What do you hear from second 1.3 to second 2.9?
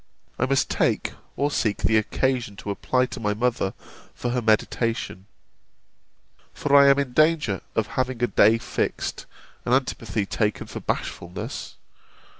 or seek the occasion to